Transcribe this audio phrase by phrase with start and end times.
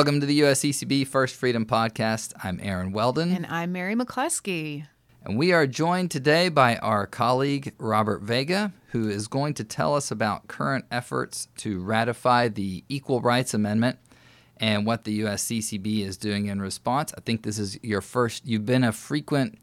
[0.00, 2.32] Welcome to the USCCB First Freedom Podcast.
[2.42, 3.36] I'm Aaron Weldon.
[3.36, 4.86] And I'm Mary McClusky.
[5.22, 9.94] And we are joined today by our colleague, Robert Vega, who is going to tell
[9.94, 13.98] us about current efforts to ratify the Equal Rights Amendment
[14.56, 17.12] and what the USCCB is doing in response.
[17.18, 19.58] I think this is your first, you've been a frequent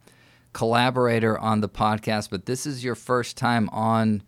[0.54, 4.22] collaborator on the podcast, but this is your first time on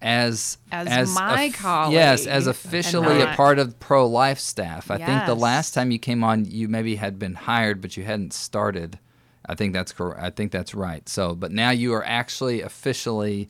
[0.00, 1.94] as as, my colleague.
[1.94, 4.90] Yes, as officially a part of pro life staff.
[4.90, 5.08] I yes.
[5.08, 8.32] think the last time you came on, you maybe had been hired, but you hadn't
[8.32, 8.98] started.
[9.46, 10.20] I think that's correct.
[10.22, 11.08] I think that's right.
[11.08, 13.48] So, but now you are actually officially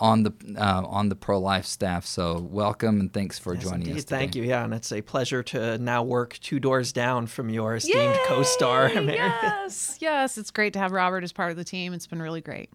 [0.00, 2.04] on the uh, on the pro life staff.
[2.04, 3.96] So, welcome and thanks for yes, joining indeed.
[3.96, 4.04] us.
[4.04, 4.18] Today.
[4.18, 4.42] Thank you.
[4.42, 8.20] Yeah, and it's a pleasure to now work two doors down from your esteemed Yay!
[8.26, 8.90] co-star.
[8.90, 11.92] Yes, yes, it's great to have Robert as part of the team.
[11.94, 12.70] It's been really great.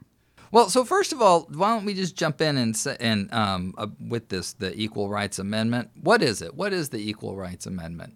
[0.53, 3.87] Well, so first of all, why don't we just jump in and and um, uh,
[3.99, 5.89] with this the Equal Rights Amendment?
[5.99, 6.53] What is it?
[6.53, 8.13] What is the Equal Rights Amendment?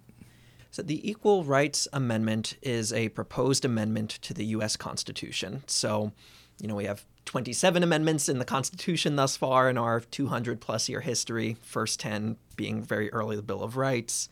[0.70, 4.78] So the Equal Rights Amendment is a proposed amendment to the U.S.
[4.78, 5.64] Constitution.
[5.66, 6.12] So,
[6.62, 10.88] you know, we have 27 amendments in the Constitution thus far in our 200 plus
[10.88, 11.58] year history.
[11.64, 14.30] First 10 being very early the Bill of Rights,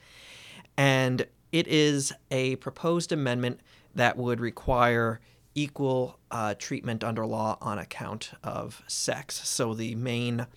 [0.77, 3.61] and it is a proposed amendment
[3.95, 5.19] that would require
[5.55, 9.47] equal uh, treatment under law on account of sex.
[9.47, 10.47] So the main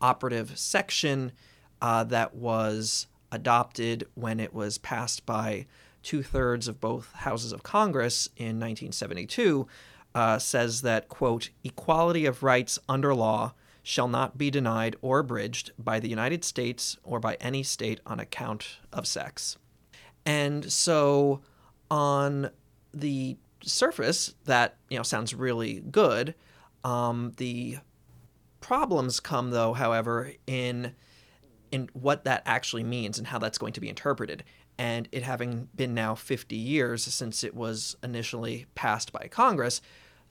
[0.00, 1.32] operative section
[1.82, 5.66] uh, that was adopted when it was passed by
[6.02, 9.66] two thirds of both houses of Congress in 1972
[10.14, 13.52] uh, says that, quote, equality of rights under law
[13.82, 18.18] shall not be denied or abridged by the United States or by any state on
[18.18, 19.58] account of sex.
[20.24, 21.40] And so
[21.90, 22.50] on
[22.92, 23.36] the
[23.66, 26.34] surface, that you know sounds really good.
[26.84, 27.78] Um, the
[28.60, 30.94] problems come, though, however, in
[31.72, 34.44] in what that actually means and how that's going to be interpreted.
[34.78, 39.80] And it having been now 50 years since it was initially passed by Congress,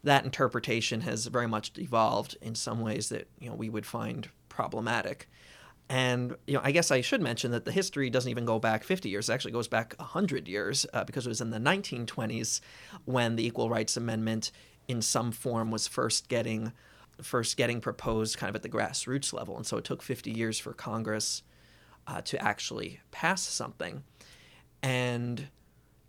[0.03, 4.29] that interpretation has very much evolved in some ways that you know we would find
[4.49, 5.27] problematic.
[5.89, 8.83] And you know, I guess I should mention that the history doesn't even go back
[8.83, 9.29] 50 years.
[9.29, 12.59] It actually goes back 100 years uh, because it was in the 1920s
[13.05, 14.51] when the Equal Rights Amendment,
[14.87, 16.73] in some form, was first getting
[17.21, 19.55] first getting proposed, kind of at the grassroots level.
[19.55, 21.43] And so it took 50 years for Congress
[22.07, 24.03] uh, to actually pass something.
[24.83, 25.47] And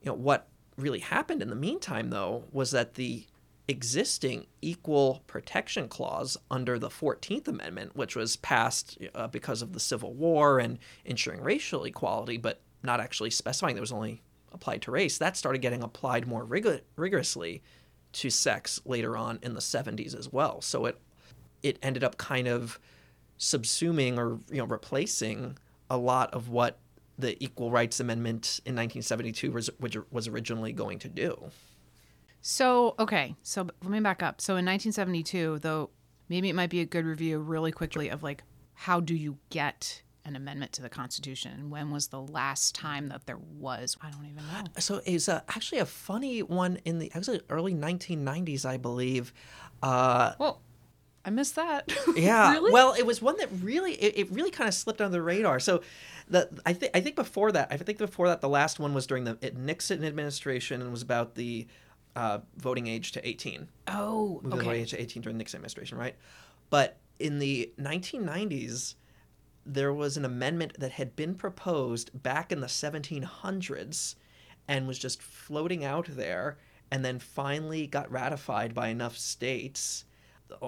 [0.03, 3.25] you know what really happened in the meantime, though, was that the
[3.69, 9.81] existing equal protection clause under the 14th Amendment, which was passed uh, because of the
[9.81, 14.23] Civil War and ensuring racial equality, but not actually specifying that was only
[14.53, 17.63] applied to race, that started getting applied more rig- rigorously
[18.13, 20.61] to sex later on in the 70s as well.
[20.61, 20.99] So it
[21.63, 22.79] it ended up kind of
[23.39, 25.59] subsuming or you know replacing
[25.91, 26.79] a lot of what
[27.19, 29.71] the Equal Rights Amendment in 1972 was,
[30.11, 31.51] was originally going to do.
[32.49, 33.35] So, okay.
[33.43, 34.41] So let me back up.
[34.41, 35.91] So in 1972, though,
[36.29, 40.01] maybe it might be a good review really quickly of like, how do you get
[40.25, 41.71] an amendment to the Constitution?
[41.71, 43.97] When was the last time that there was?
[44.01, 44.63] I don't even know.
[44.79, 49.33] So it's uh, actually a funny one in the actually early 1990s, I believe.
[49.83, 50.63] Uh, well,
[51.25, 51.93] I missed that.
[52.15, 52.53] Yeah.
[52.53, 52.71] really?
[52.71, 55.59] Well, it was one that really it, it really kind of slipped under the radar.
[55.59, 55.83] So
[56.29, 59.05] the I think I think before that, I think before that the last one was
[59.09, 61.67] during the Nixon administration and was about the
[62.17, 63.69] uh, voting age to 18.
[63.89, 64.49] Oh, okay.
[64.49, 66.17] The voting age to 18 during the Nixon administration, right?
[66.71, 68.95] But in the 1990s,
[69.65, 74.15] there was an amendment that had been proposed back in the 1700s
[74.69, 76.57] and was just floating out there
[76.91, 80.05] and then finally got ratified by enough states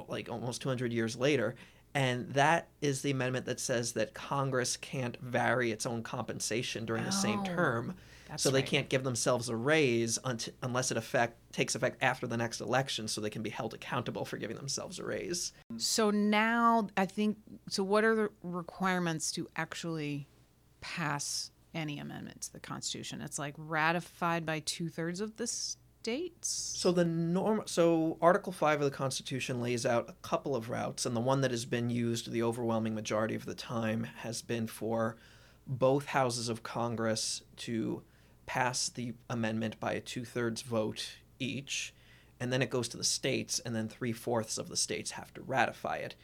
[0.08, 1.54] like almost 200 years later
[1.94, 7.04] and that is the amendment that says that Congress can't vary its own compensation during
[7.04, 7.44] the same oh.
[7.44, 7.94] term
[8.28, 8.66] that's so they right.
[8.66, 10.18] can't give themselves a raise
[10.62, 14.24] unless it effect takes effect after the next election, so they can be held accountable
[14.24, 15.52] for giving themselves a raise.
[15.76, 17.38] So now I think
[17.68, 17.82] so.
[17.82, 20.28] What are the requirements to actually
[20.80, 23.20] pass any amendment to the Constitution?
[23.20, 26.74] It's like ratified by two thirds of the states.
[26.76, 27.62] So the norm.
[27.66, 31.40] So Article Five of the Constitution lays out a couple of routes, and the one
[31.40, 35.16] that has been used the overwhelming majority of the time has been for
[35.66, 38.02] both houses of Congress to
[38.48, 41.94] pass the amendment by a two thirds vote each,
[42.40, 45.32] and then it goes to the states, and then three fourths of the states have
[45.34, 46.14] to ratify it.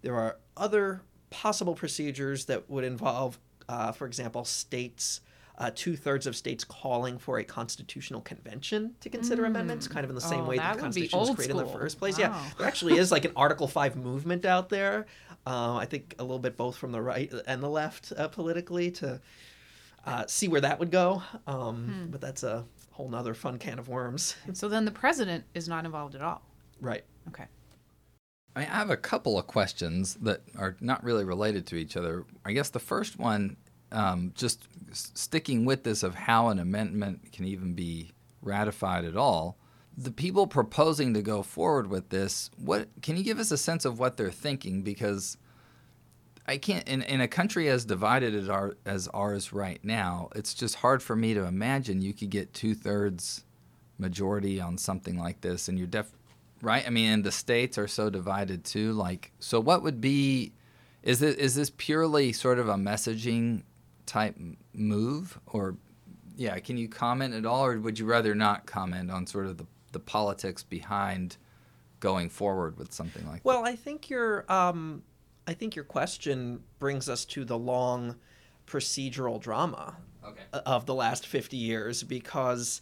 [0.00, 3.38] There are other possible procedures that would involve,
[3.68, 5.20] uh, for example, states.
[5.56, 9.46] Uh, two thirds of states calling for a constitutional convention to consider mm.
[9.46, 11.60] amendments, kind of in the same oh, way that, the Constitution was created school.
[11.60, 12.18] in the first place.
[12.18, 12.24] Wow.
[12.24, 15.06] Yeah, there actually is like an Article 5 movement out there.
[15.46, 18.90] Uh, I think a little bit both from the right and the left uh, politically
[18.92, 19.20] to
[20.06, 21.22] uh, see where that would go.
[21.46, 24.36] Um, But that's a whole nother fun can of worms.
[24.52, 26.42] So then the president is not involved at all.
[26.80, 27.04] right.
[27.28, 27.46] Okay.
[28.56, 31.96] I, mean, I have a couple of questions that are not really related to each
[31.96, 32.24] other.
[32.44, 33.56] I guess the first one,
[33.90, 38.12] um, just sticking with this of how an amendment can even be
[38.42, 39.56] ratified at all.
[39.96, 43.84] The people proposing to go forward with this, what can you give us a sense
[43.84, 44.82] of what they're thinking?
[44.82, 45.36] Because
[46.46, 50.52] I can't in, in a country as divided as, our, as ours right now, it's
[50.52, 53.44] just hard for me to imagine you could get two thirds
[53.98, 56.10] majority on something like this, and you're def
[56.60, 56.86] right.
[56.86, 58.92] I mean, and the states are so divided too.
[58.92, 60.52] Like, so what would be?
[61.02, 63.62] Is this is this purely sort of a messaging
[64.06, 64.36] type
[64.74, 65.76] move, or
[66.36, 66.58] yeah?
[66.58, 69.66] Can you comment at all, or would you rather not comment on sort of the
[69.92, 71.36] the politics behind
[72.00, 73.44] going forward with something like that?
[73.44, 75.02] Well, I think your um,
[75.46, 78.16] I think your question brings us to the long
[78.66, 79.96] procedural drama?
[80.26, 80.40] Okay.
[80.64, 82.80] of the last 50 years because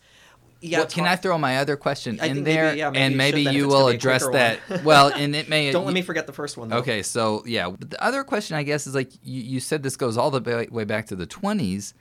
[0.61, 3.03] yeah well, can I throw my other question I in think maybe- there, yeah, maybe
[3.03, 4.61] and you maybe should you will address that?
[4.85, 6.77] well, and it may don't let me forget the first one though.
[6.77, 9.97] Okay, so yeah, but the other question I guess is like you, you said this
[9.97, 11.95] goes all the way back to the 20s,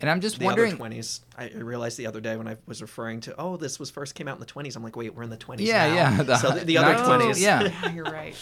[0.00, 0.72] and I'm just the wondering.
[0.74, 3.78] other 20s I I realized the other day when I was referring to oh this
[3.78, 5.86] was first came out in the 20s I'm like wait we're in the 20s Yeah,
[5.86, 5.94] now.
[5.94, 7.62] yeah, the- so the, the other 19 20s yeah.
[7.84, 8.34] Yeah, you're right.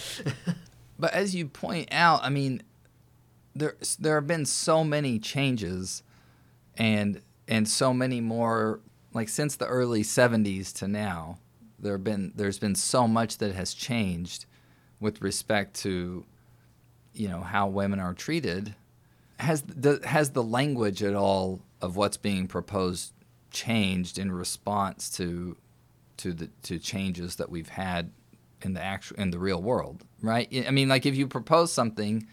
[1.02, 2.62] But as you point out, I mean,
[3.56, 6.04] there there have been so many changes,
[6.78, 8.78] and and so many more.
[9.12, 11.40] Like since the early '70s to now,
[11.76, 14.46] there have been there's been so much that has changed
[15.00, 16.24] with respect to,
[17.12, 18.76] you know, how women are treated.
[19.40, 23.12] Has the has the language at all of what's being proposed
[23.50, 25.56] changed in response to
[26.18, 28.12] to the to changes that we've had
[28.64, 30.48] in the actual in the real world, right?
[30.66, 32.26] I mean, like if you propose something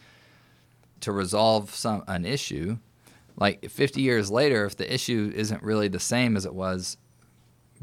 [1.01, 2.77] to resolve some an issue,
[3.37, 6.97] like 50 years later, if the issue isn't really the same as it was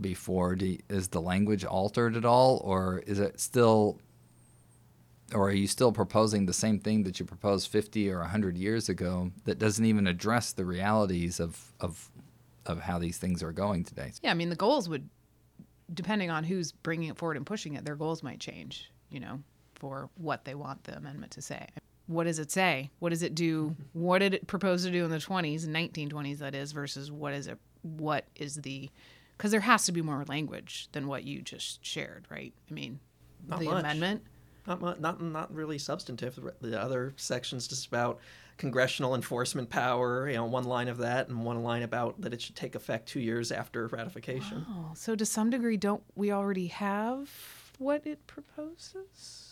[0.00, 3.98] before, do is the language altered at all, or is it still,
[5.32, 8.88] or are you still proposing the same thing that you proposed 50 or 100 years
[8.90, 12.10] ago that doesn't even address the realities of of
[12.66, 14.12] of how these things are going today?
[14.22, 15.08] Yeah, I mean the goals would,
[15.92, 18.90] depending on who's bringing it forward and pushing it, their goals might change.
[19.10, 19.40] You know,
[19.74, 21.68] for what they want the amendment to say.
[22.08, 22.90] What does it say?
[22.98, 23.76] What does it do?
[23.92, 27.46] What did it propose to do in the 20s, 1920s that is, versus what is
[27.46, 27.58] it?
[27.82, 28.90] What is the?
[29.36, 32.52] Because there has to be more language than what you just shared, right?
[32.70, 33.00] I mean,
[33.46, 33.80] Not the much.
[33.84, 34.22] amendment.
[34.66, 38.18] Not mu- not not really substantive the, the other sections just about
[38.58, 42.40] congressional enforcement power you know one line of that and one line about that it
[42.40, 46.68] should take effect 2 years after ratification Oh, so to some degree, don't we already
[46.68, 47.28] have
[47.78, 49.42] what it proposes?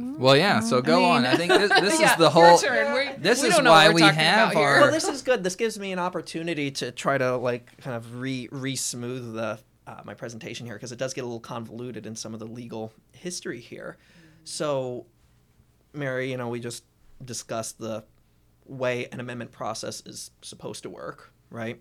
[0.00, 0.60] Well, yeah.
[0.60, 1.26] So go mean- on.
[1.26, 2.58] I think this, this Yeah, is the your whole.
[2.58, 2.92] turn.
[2.94, 4.80] We- this we is why we're we talking have our.
[4.82, 8.20] well this is good this gives me an opportunity to try to like kind of
[8.20, 12.04] re re smooth the uh, my presentation here because it does get a little convoluted
[12.06, 13.96] in some of the legal history here
[14.48, 15.06] so
[15.92, 16.84] mary you know we just
[17.24, 18.04] discussed the
[18.66, 21.80] way an amendment process is supposed to work right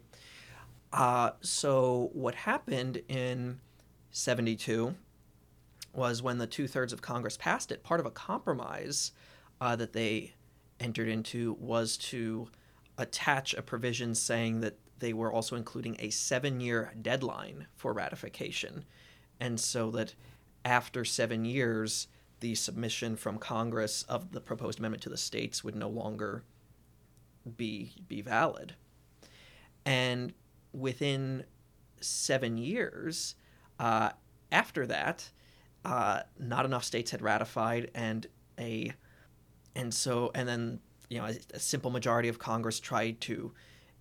[0.94, 3.60] uh, so what happened in
[4.12, 4.96] 72
[5.94, 9.12] was when the two-thirds of congress passed it part of a compromise
[9.60, 10.34] uh, that they
[10.80, 12.48] entered into was to
[12.98, 18.86] attach a provision saying that they were also including a seven year deadline for ratification.
[19.40, 20.16] And so that
[20.66, 22.08] after seven years,
[22.40, 26.44] the submission from Congress of the proposed amendment to the states would no longer
[27.56, 28.76] be, be valid.
[29.86, 30.34] And
[30.74, 31.46] within
[32.02, 33.36] seven years,
[33.80, 34.12] uh,
[34.52, 35.30] after that,
[35.86, 38.28] uh, not enough states had ratified, and
[38.60, 38.94] a
[39.76, 40.80] and so and then
[41.10, 43.54] you know a, a simple majority of Congress tried to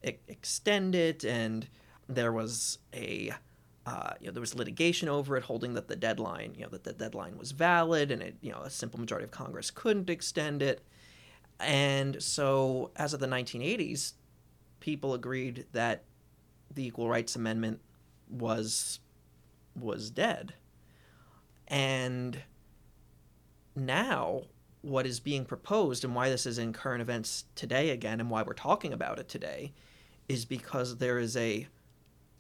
[0.05, 1.69] e- extend it, and
[2.09, 3.33] there was a
[3.87, 6.85] uh, you know there was litigation over it, holding that the deadline you know that
[6.85, 10.61] the deadline was valid, and it you know a simple majority of Congress couldn't extend
[10.61, 10.83] it,
[11.61, 14.15] and so as of the 1980s,
[14.81, 16.03] people agreed that
[16.75, 17.81] the Equal Rights Amendment
[18.29, 18.99] was
[19.79, 20.55] was dead,
[21.69, 22.43] and
[23.77, 24.43] now
[24.83, 28.43] what is being proposed and why this is in current events today again and why
[28.43, 29.73] we're talking about it today
[30.29, 31.67] is because there is a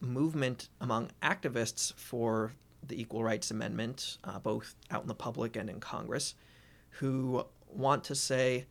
[0.00, 2.52] movement among activists for
[2.86, 6.34] the Equal Rights Amendment, uh, both out in the public and in Congress,
[6.90, 8.66] who want to say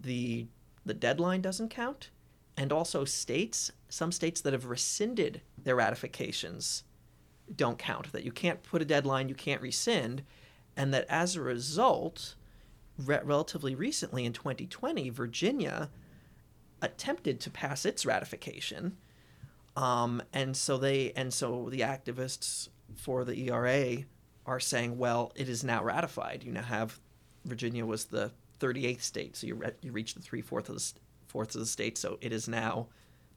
[0.00, 0.46] the
[0.84, 2.10] the deadline doesn't count,
[2.56, 6.84] and also states, some states that have rescinded their ratifications
[7.54, 8.12] don't count.
[8.12, 10.22] That you can't put a deadline, you can't rescind,
[10.76, 12.36] and that as a result,
[12.98, 15.90] re- relatively recently in 2020, Virginia
[16.80, 18.96] attempted to pass its ratification.
[19.76, 23.98] Um, and so they and so the activists for the ERA
[24.46, 26.42] are saying, well, it is now ratified.
[26.42, 26.98] You now have
[27.44, 30.92] Virginia was the 38th state, so you re- you reach the three fourths of the
[31.26, 32.88] fourths of the state, so it is now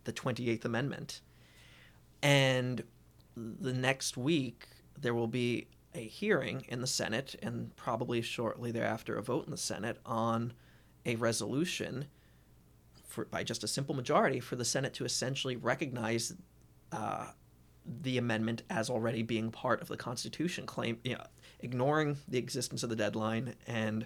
[0.05, 1.21] the 28th Amendment.
[2.23, 2.83] And
[3.35, 4.67] the next week
[4.99, 9.51] there will be a hearing in the Senate and probably shortly thereafter a vote in
[9.51, 10.53] the Senate on
[11.05, 12.05] a resolution
[13.09, 16.33] for by just a simple majority for the Senate to essentially recognize
[16.91, 17.27] uh,
[18.01, 21.25] the amendment as already being part of the Constitution, claim you know,
[21.59, 24.05] ignoring the existence of the deadline and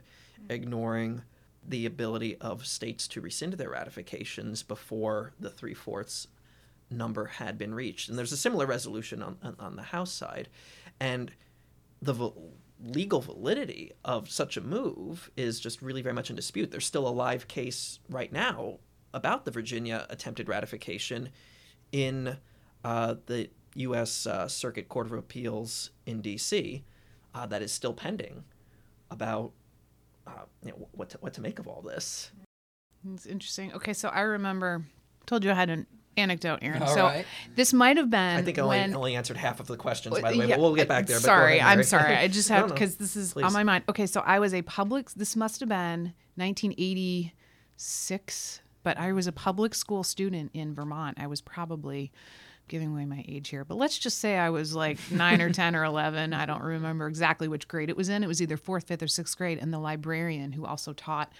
[0.49, 1.21] ignoring
[1.67, 6.27] the ability of states to rescind their ratifications before the three fourths
[6.89, 8.09] number had been reached.
[8.09, 10.49] And there's a similar resolution on, on, the House side.
[10.99, 11.31] And
[12.01, 12.35] the val-
[12.83, 16.71] legal validity of such a move is just really very much in dispute.
[16.71, 18.79] There's still a live case right now
[19.13, 21.29] about the Virginia attempted ratification
[21.91, 22.37] in
[22.83, 24.27] uh, the U.S.
[24.27, 26.83] Uh, Circuit Court of Appeals in D.C.
[27.33, 28.43] Uh, that is still pending
[29.09, 29.51] about
[30.27, 30.31] uh,
[30.63, 32.31] you know, what to, what to make of all this.
[33.13, 33.73] It's interesting.
[33.73, 34.83] Okay, so I remember
[35.25, 36.83] told you I had an anecdote, Aaron.
[36.83, 37.25] All so right.
[37.55, 40.17] this might have been I think I only, when only answered half of the questions,
[40.19, 41.17] by the way, Yeah, we'll get back there.
[41.17, 42.15] but Sorry, ahead, I'm sorry.
[42.15, 42.73] I just No, have no.
[42.75, 43.43] because this is Please.
[43.43, 43.83] on my mind.
[43.89, 45.09] Okay, so I was a public.
[45.11, 51.17] This must have been 1986, but I was a public school student in Vermont.
[51.19, 52.11] I was probably
[52.67, 55.75] giving away my age here, but let's just say I was like nine or 10
[55.75, 56.33] or 11.
[56.33, 58.23] I don't remember exactly which grade it was in.
[58.23, 59.59] It was either fourth, fifth, or sixth grade.
[59.61, 61.31] And the librarian who also taught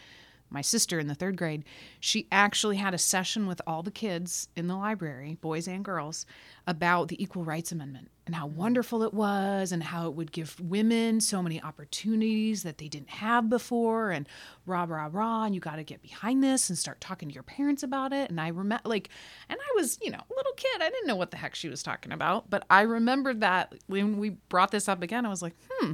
[0.50, 1.64] my sister in the third grade,
[2.00, 6.26] she actually had a session with all the kids in the library, boys and girls,
[6.68, 10.60] about the Equal Rights Amendment and how wonderful it was and how it would give
[10.60, 14.28] women so many opportunities that they didn't have before and
[14.66, 15.44] rah, rah, rah.
[15.44, 18.30] And you got to get behind this and start talking to your parents about it.
[18.30, 19.10] And I remember, like,
[19.50, 20.82] and I was, you know, a little kid.
[20.82, 22.50] I didn't know what the heck she was talking about.
[22.50, 25.94] But I remembered that when we brought this up again, I was like, hmm.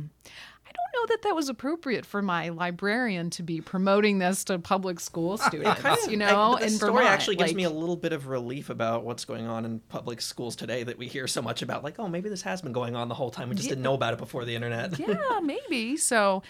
[0.99, 4.99] I know that that was appropriate for my librarian to be promoting this to public
[4.99, 5.79] school students.
[5.81, 7.07] Kind of- you know, but the story Vermont.
[7.09, 10.21] actually gives like- me a little bit of relief about what's going on in public
[10.21, 11.83] schools today that we hear so much about.
[11.83, 13.49] Like, oh, maybe this has been going on the whole time.
[13.49, 14.97] We just didn't know about it before the internet.
[14.99, 15.95] yeah, maybe.
[15.97, 16.43] So,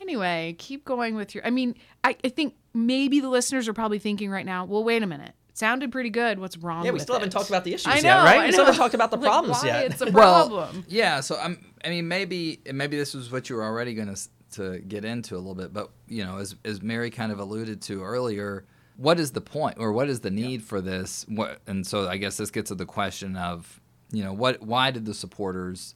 [0.00, 1.44] anyway, keep going with your.
[1.46, 5.02] I mean, I, I think maybe the listeners are probably thinking right now, well, wait
[5.02, 5.32] a minute.
[5.56, 6.38] It sounded pretty good.
[6.38, 8.40] What's wrong Yeah, we with still haven't talked about the issues I yet, right?
[8.40, 9.86] I We still haven't talked about the Like, problems why yet.
[9.90, 10.84] It's a Well, problem.
[10.86, 11.20] yeah.
[11.20, 11.64] So I'm.
[11.82, 15.34] I mean, maybe maybe this was what you were already going to to get into
[15.34, 18.66] a little bit, but you know, as as Mary kind of alluded to earlier,
[18.98, 21.24] what is the point or what is the need for this?
[21.26, 23.80] What and so I guess this gets to the question of
[24.12, 25.94] you know what why did the supporters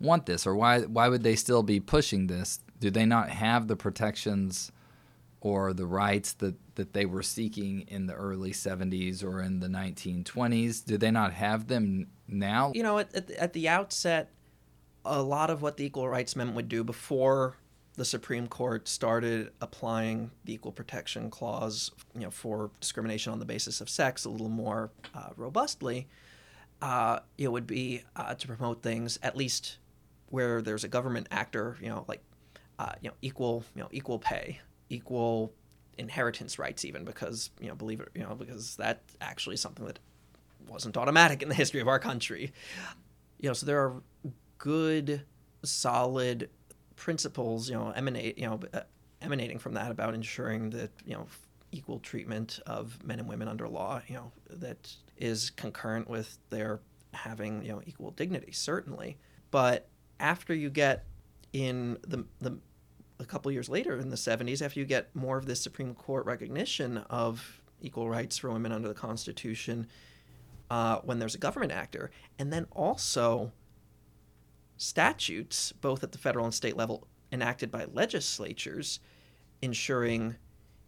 [0.00, 2.60] want this or why why would they still be pushing this?
[2.80, 4.72] Do they not have the protections?
[5.46, 9.68] Or the rights that, that they were seeking in the early 70s or in the
[9.68, 10.84] 1920s?
[10.84, 12.72] Did they not have them now?
[12.74, 14.30] you know, at, at the outset,
[15.04, 17.56] a lot of what the Equal Rights Amendment would do before
[17.94, 23.44] the Supreme Court started applying the Equal Protection Clause, you know, for discrimination on the
[23.44, 26.08] basis of sex a little more uh, robustly,
[26.82, 29.78] uh, it would be uh, to promote things at least
[30.28, 32.20] where there's a government actor, you know, like
[32.78, 35.52] uh, you know, equal, you know, equal pay, equal
[35.98, 39.86] inheritance rights, even because you know, believe it, you know, because that actually is something
[39.86, 39.98] that
[40.68, 42.52] wasn't automatic in the history of our country.
[43.40, 44.02] You know, so there are
[44.58, 45.22] good,
[45.62, 46.50] solid
[46.96, 48.80] principles, you know, emanate, you know, uh,
[49.20, 51.26] emanating from that about ensuring that you know
[51.72, 56.80] equal treatment of men and women under law, you know, that is concurrent with their
[57.12, 59.16] having you know equal dignity, certainly.
[59.50, 59.88] But
[60.20, 61.04] after you get
[61.52, 62.58] in the the
[63.18, 66.26] a couple years later in the 70s after you get more of this supreme court
[66.26, 69.86] recognition of equal rights for women under the constitution
[70.70, 72.10] uh, when there's a government actor.
[72.38, 73.52] And then also
[74.76, 79.00] statutes both at the federal and state level enacted by legislatures
[79.62, 80.36] ensuring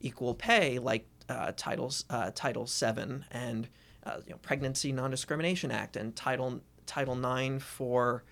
[0.00, 3.68] equal pay like uh, titles uh, title 7 and
[4.04, 8.24] uh, you know, pregnancy non-discrimination act and title title 9 for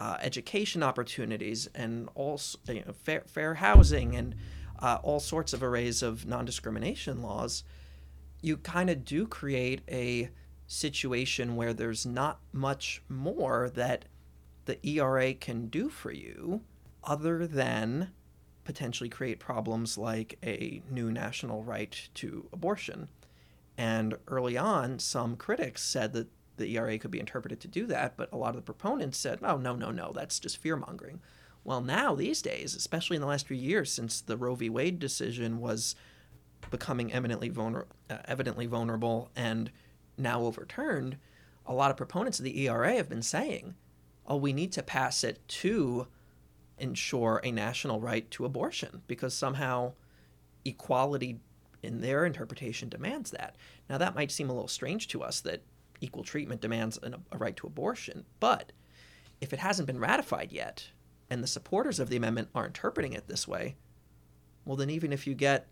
[0.00, 4.34] uh, education opportunities and all you know, fair, fair housing and
[4.80, 7.62] uh, all sorts of arrays of non-discrimination laws
[8.42, 10.30] you kind of do create a
[10.66, 14.04] situation where there's not much more that
[14.64, 16.60] the ERA can do for you
[17.02, 18.10] other than
[18.64, 23.08] potentially create problems like a new national right to abortion.
[23.76, 26.28] And early on, some critics said that
[26.60, 29.40] the ERA could be interpreted to do that, but a lot of the proponents said,
[29.42, 31.20] oh, no, no, no, that's just fear mongering.
[31.64, 34.70] Well, now, these days, especially in the last few years since the Roe v.
[34.70, 35.94] Wade decision was
[36.70, 39.70] becoming eminently vulner- uh, evidently vulnerable and
[40.16, 41.16] now overturned,
[41.66, 43.74] a lot of proponents of the ERA have been saying,
[44.26, 46.06] "Oh, we need to pass it to
[46.78, 49.92] ensure a national right to abortion because somehow
[50.64, 51.40] equality
[51.82, 53.56] in their interpretation demands that."
[53.88, 55.62] Now, that might seem a little strange to us that
[56.00, 58.72] equal treatment demands an, a right to abortion, but
[59.40, 60.88] if it hasn't been ratified yet,
[61.30, 63.76] and the supporters of the amendment are interpreting it this way,
[64.64, 65.68] well, then even if you get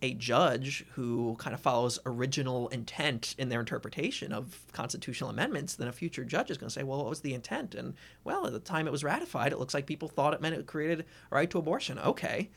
[0.00, 5.88] a judge who kind of follows original intent in their interpretation of constitutional amendments, then
[5.88, 7.74] a future judge is going to say, well, what was the intent?
[7.74, 10.54] And, well, at the time it was ratified, it looks like people thought it meant
[10.54, 11.98] it created a right to abortion.
[11.98, 12.50] Okay.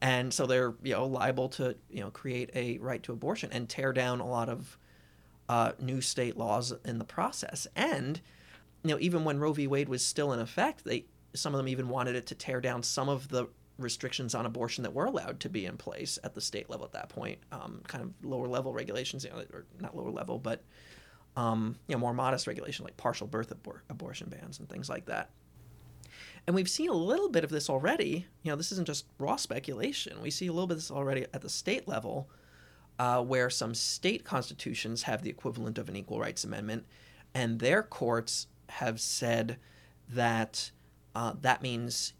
[0.00, 3.68] And so they're, you know, liable to, you know, create a right to abortion and
[3.68, 4.78] tear down a lot of
[5.48, 7.66] uh, new state laws in the process.
[7.74, 8.20] And,
[8.84, 9.66] you know, even when Roe v.
[9.66, 12.82] Wade was still in effect, they some of them even wanted it to tear down
[12.82, 13.46] some of the
[13.78, 16.92] restrictions on abortion that were allowed to be in place at the state level at
[16.92, 20.62] that point, um, kind of lower level regulations, you know, or not lower level, but
[21.36, 25.06] um, you know, more modest regulation like partial birth abor- abortion bans and things like
[25.06, 25.30] that.
[26.46, 28.26] And we've seen a little bit of this already.
[28.42, 30.20] You know, this isn't just raw speculation.
[30.22, 32.28] We see a little bit of this already at the state level,
[32.98, 36.86] uh, where some state constitutions have the equivalent of an equal rights amendment,
[37.34, 39.58] and their courts have said
[40.10, 40.70] that
[41.14, 42.14] uh, that means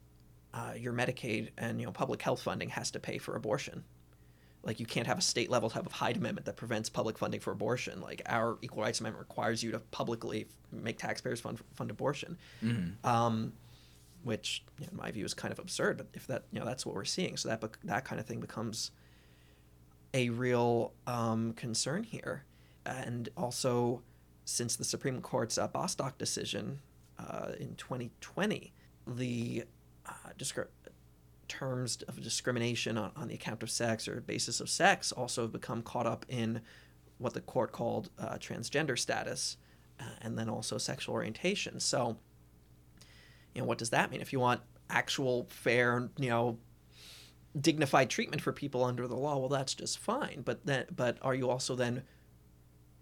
[0.54, 3.84] uh, your Medicaid and you know public health funding has to pay for abortion.
[4.62, 7.40] Like you can't have a state level type of Hyde amendment that prevents public funding
[7.40, 8.00] for abortion.
[8.00, 13.06] Like our Equal Rights Amendment requires you to publicly make taxpayers fund fund abortion, mm-hmm.
[13.08, 13.52] um,
[14.24, 15.96] which in my view is kind of absurd.
[15.96, 18.40] But if that you know that's what we're seeing, so that that kind of thing
[18.40, 18.90] becomes
[20.14, 22.44] a real um, concern here,
[22.86, 24.02] and also
[24.44, 26.80] since the Supreme Court's uh, Bostock decision
[27.18, 28.72] uh, in 2020,
[29.06, 29.64] the
[30.06, 30.12] uh,
[31.48, 35.52] terms of discrimination on, on the account of sex or basis of sex also have
[35.52, 36.60] become caught up in
[37.18, 39.56] what the court called uh, transgender status
[40.00, 41.80] uh, and then also sexual orientation.
[41.80, 42.16] So,
[43.54, 44.20] you know, what does that mean?
[44.20, 46.58] If you want actual fair, you know,
[47.58, 50.42] dignified treatment for people under the law, well, that's just fine.
[50.44, 52.02] But then, but are you also then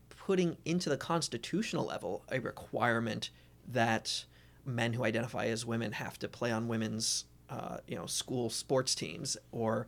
[0.09, 3.30] putting into the constitutional level a requirement
[3.68, 4.24] that
[4.64, 8.94] men who identify as women have to play on women's uh, you know school sports
[8.94, 9.87] teams or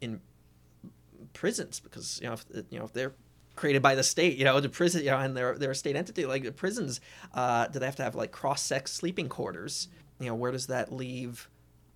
[0.00, 0.20] in
[1.32, 3.14] prisons because you know if, you know if they're
[3.56, 5.96] created by the state you know the prison you know and they're they're a state
[5.96, 7.00] entity like the prisons
[7.34, 9.88] uh, do they have to have like cross sex sleeping quarters
[10.20, 11.48] you know where does that leave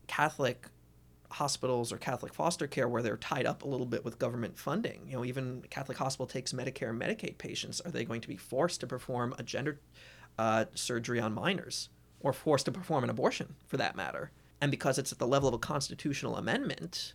[0.07, 0.67] Catholic
[1.35, 5.03] hospitals or Catholic foster care where they're tied up a little bit with government funding.
[5.07, 7.81] You know, even Catholic hospital takes Medicare and Medicaid patients.
[7.81, 9.81] Are they going to be forced to perform a gender
[10.39, 11.89] uh, surgery on minors?
[12.25, 14.33] or forced to perform an abortion for that matter.
[14.61, 17.13] And because it's at the level of a constitutional amendment,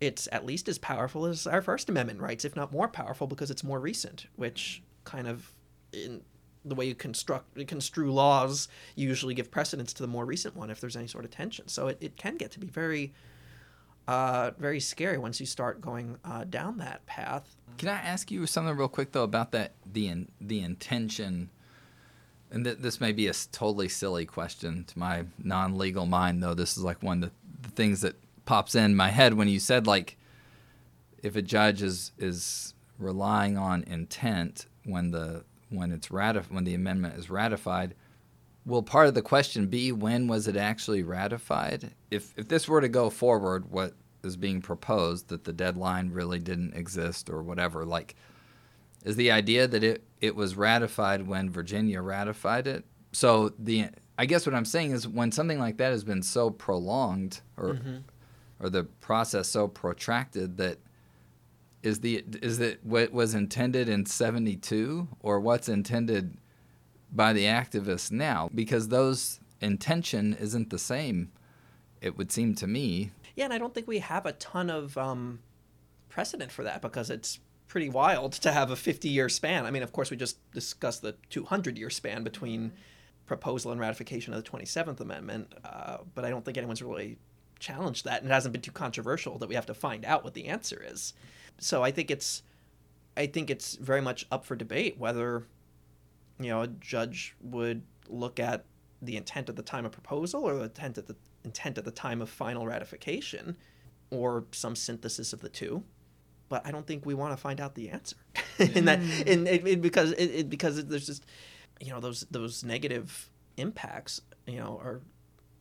[0.00, 3.50] it's at least as powerful as our First Amendment rights, if not more powerful because
[3.50, 5.50] it's more recent, which kind of
[5.92, 6.22] in
[6.64, 10.70] the way you construct construe laws you usually give precedence to the more recent one
[10.70, 11.68] if there's any sort of tension.
[11.68, 13.12] So it, it can get to be very
[14.08, 17.56] uh, very scary once you start going uh, down that path.
[17.78, 21.50] Can I ask you something real quick though about that the in, the intention
[22.50, 26.76] and th- this may be a totally silly question to my non-legal mind though this
[26.76, 29.86] is like one of the, the things that pops in my head when you said
[29.86, 30.18] like
[31.22, 36.74] if a judge is is relying on intent when the when it's ratif- when the
[36.74, 37.94] amendment is ratified
[38.64, 42.80] will part of the question be when was it actually ratified if if this were
[42.80, 47.84] to go forward what is being proposed that the deadline really didn't exist or whatever
[47.84, 48.14] like
[49.04, 52.84] is the idea that it, it was ratified when Virginia ratified it.
[53.12, 53.86] So the
[54.18, 57.74] I guess what I'm saying is when something like that has been so prolonged or
[57.74, 57.96] mm-hmm.
[58.60, 60.78] or the process so protracted that
[61.82, 66.36] is the is it what was intended in 72 or what's intended
[67.10, 71.30] by the activists now because those intention isn't the same
[72.00, 74.96] it would seem to me yeah and i don't think we have a ton of
[74.96, 75.40] um,
[76.08, 77.38] precedent for that because it's
[77.72, 79.64] pretty wild to have a 50 year span.
[79.64, 82.70] I mean, of course, we just discussed the 200 year span between
[83.24, 87.16] proposal and ratification of the 27th Amendment, uh, but I don't think anyone's really
[87.58, 90.34] challenged that, and it hasn't been too controversial that we have to find out what
[90.34, 91.14] the answer is.
[91.58, 92.42] So I think it's,
[93.16, 95.46] I think it's very much up for debate whether,
[96.40, 98.64] you know, a judge would look at
[99.00, 101.90] the intent at the time of proposal or the intent at the intent at the
[101.90, 103.56] time of final ratification,
[104.10, 105.82] or some synthesis of the two
[106.52, 108.16] but I don't think we want to find out the answer.
[108.58, 109.26] in that, mm.
[109.26, 111.24] in, in, in because it, it, because there's just,
[111.80, 115.00] you know, those those negative impacts, you know, are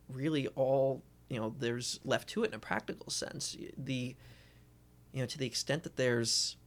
[0.10, 1.56] really all you know.
[1.58, 3.56] There's left to it in a practical sense.
[3.77, 4.17] The
[5.13, 6.58] you know, to the extent that there's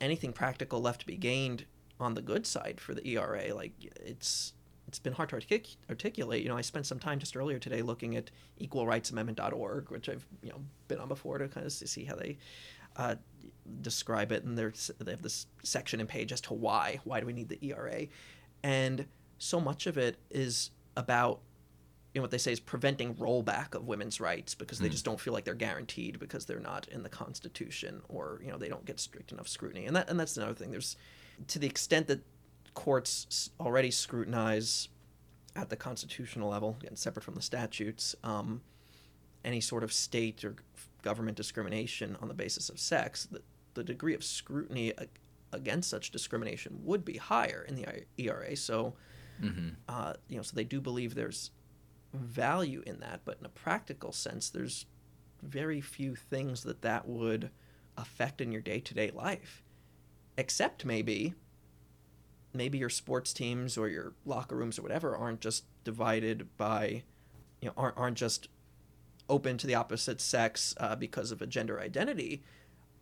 [0.00, 1.64] anything practical left to be gained
[2.00, 4.52] on the good side for the ERA, like it's
[4.86, 6.42] it's been hard to artic- articulate.
[6.42, 10.50] You know, I spent some time just earlier today looking at equalrightsamendment.org, which I've you
[10.50, 12.38] know been on before to kind of see how they
[12.96, 13.16] uh,
[13.82, 17.26] describe it, and there's they have this section and page as to why why do
[17.26, 18.06] we need the ERA,
[18.62, 19.06] and
[19.38, 21.40] so much of it is about
[22.18, 25.20] you know what they say is preventing rollback of women's rights because they just don't
[25.20, 28.84] feel like they're guaranteed because they're not in the Constitution or you know they don't
[28.84, 30.72] get strict enough scrutiny, and that and that's another thing.
[30.72, 30.96] There's
[31.46, 32.18] to the extent that
[32.74, 34.88] courts already scrutinize
[35.54, 38.62] at the constitutional level, again separate from the statutes, um,
[39.44, 40.56] any sort of state or
[41.02, 43.42] government discrimination on the basis of sex, the,
[43.74, 44.92] the degree of scrutiny
[45.52, 48.56] against such discrimination would be higher in the ERA.
[48.56, 48.94] So,
[49.88, 51.52] uh, you know, so they do believe there's
[52.12, 54.86] value in that, but in a practical sense, there's
[55.42, 57.50] very few things that that would
[57.96, 59.62] affect in your day-to-day life,
[60.36, 61.34] except maybe
[62.54, 67.02] maybe your sports teams or your locker rooms or whatever aren't just divided by
[67.60, 68.48] you know aren't, aren't just
[69.28, 72.42] open to the opposite sex uh, because of a gender identity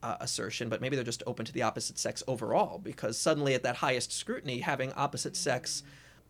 [0.02, 3.62] uh, assertion but maybe they're just open to the opposite sex overall because suddenly at
[3.62, 5.82] that highest scrutiny having opposite sex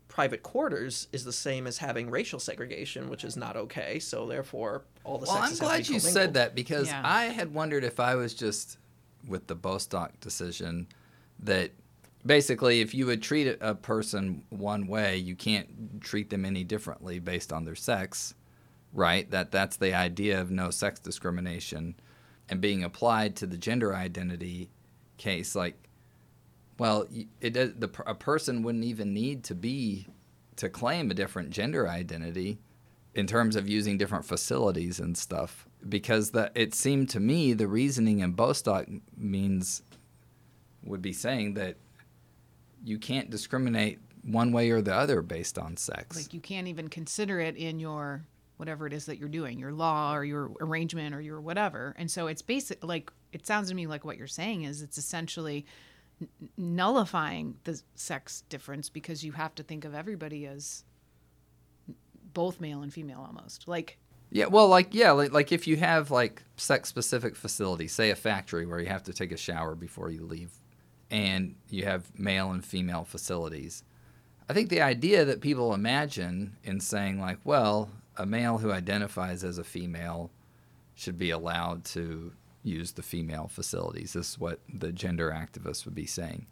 [0.08, 4.82] private quarters is the same as having racial segregation which is not okay so therefore
[5.04, 7.02] all the Well, I'm sexes have glad you said that because Yeah.
[7.04, 8.78] I had wondered if I was just
[9.26, 10.86] with the Bostock decision
[11.40, 11.72] that
[12.24, 17.18] basically if you would treat a person one way, you can't treat them any differently
[17.18, 18.34] based on their sex,
[18.92, 19.30] right?
[19.30, 21.94] That that's the idea of no sex discrimination
[22.48, 24.70] and being applied to the gender identity
[25.18, 25.86] case like
[26.78, 27.06] well,
[27.40, 30.06] it the a person wouldn't even need to be
[30.56, 32.58] to claim a different gender identity
[33.14, 37.66] in terms of using different facilities and stuff because the it seemed to me the
[37.66, 38.86] reasoning in Bostock
[39.16, 39.82] means
[40.84, 41.76] would be saying that
[42.84, 46.16] you can't discriminate one way or the other based on sex.
[46.16, 48.22] Like you can't even consider it in your
[48.56, 51.94] whatever it is that you're doing, your law or your arrangement or your whatever.
[51.98, 54.98] And so it's basic like it sounds to me like what you're saying is it's
[54.98, 55.66] essentially
[56.20, 60.85] n- nullifying the sex difference because you have to think of everybody as
[62.35, 63.66] both male and female almost.
[63.66, 63.98] Like
[64.31, 68.16] Yeah, well, like yeah, like, like if you have like sex specific facilities, say a
[68.16, 70.52] factory where you have to take a shower before you leave,
[71.11, 73.83] and you have male and female facilities.
[74.48, 79.42] I think the idea that people imagine in saying like, well, a male who identifies
[79.42, 80.31] as a female
[80.94, 82.33] should be allowed to
[82.66, 84.12] use the female facilities.
[84.12, 86.46] This is what the gender activists would be saying.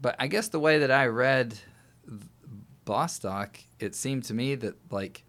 [0.00, 1.58] But I guess the way that I read
[2.84, 5.24] Bostock, it seemed to me that like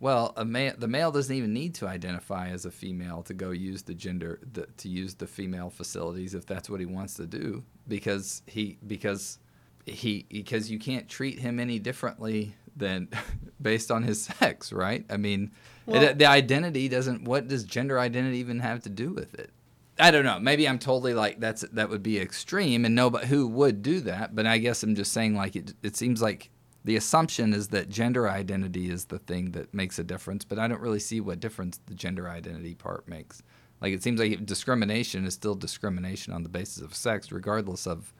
[0.00, 3.82] well, a the male doesn't even need to identify as a female to go use
[3.82, 7.64] the gender the, to use the female facilities if that's what he wants to do
[7.88, 9.38] because he because
[9.86, 13.08] he because you can't treat him any differently than
[13.62, 15.04] based on his sex, right?
[15.10, 15.52] I mean,
[15.86, 17.24] Well- it, the identity doesn't.
[17.24, 19.50] What does gender identity even have to do with it?
[19.98, 20.40] I don't know.
[20.40, 24.34] Maybe I'm totally like that's that would be extreme, and nobody who would do that.
[24.34, 25.72] But I guess I'm just saying like it.
[25.84, 26.50] It seems like
[26.84, 30.66] the assumption is that gender identity is the thing that makes a difference, but I
[30.68, 33.42] don't really see what difference the gender identity part makes.
[33.80, 38.12] Like it seems like discrimination is still discrimination on the basis of sex, regardless of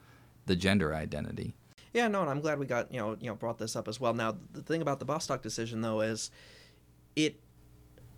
[0.45, 1.55] the gender identity.
[1.95, 4.01] Yeah, no, and I'm glad we got you know you know brought this up as
[4.01, 4.13] well.
[4.13, 6.29] Now the thing about the Bostock decision though is
[7.15, 7.39] it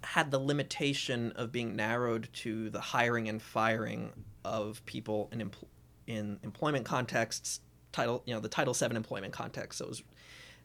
[0.03, 4.11] had the limitation of being narrowed to the hiring and firing
[4.43, 5.67] of people in empl-
[6.07, 7.59] in employment contexts
[7.91, 9.77] title you know the title 7 employment context.
[9.77, 10.03] So it was,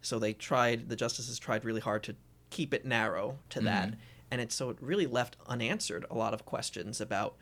[0.01, 2.16] so they tried the justices tried really hard to
[2.48, 3.66] keep it narrow to mm-hmm.
[3.66, 3.94] that.
[4.31, 7.37] And it so it really left unanswered a lot of questions about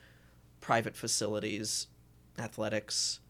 [0.60, 1.86] private facilities
[2.40, 3.20] athletics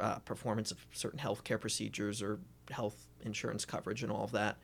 [0.00, 2.38] uh, performance of certain healthcare procedures or
[2.70, 4.58] health insurance coverage and all of that.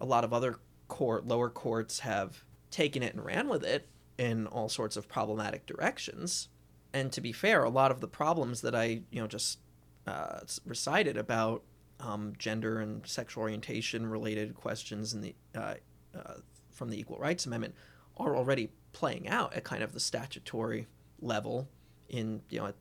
[0.00, 4.46] A lot of other court lower courts have taken it and ran with it in
[4.46, 6.48] all sorts of problematic directions.
[6.92, 9.58] And to be fair a lot of the problems that i you know just
[10.06, 11.62] uh, recited about
[12.00, 15.74] um, gender and sexual orientation related questions in the uh,
[16.14, 16.34] uh,
[16.70, 17.74] from the equal rights amendment
[18.16, 20.86] are already playing out at kind of the statutory
[21.20, 21.68] level
[22.08, 22.74] in you know at